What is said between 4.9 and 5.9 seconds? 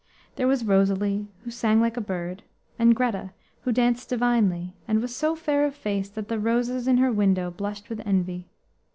was so fair of